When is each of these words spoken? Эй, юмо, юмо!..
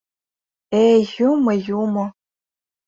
Эй, 0.85 1.01
юмо, 1.29 1.53
юмо!.. 1.81 2.05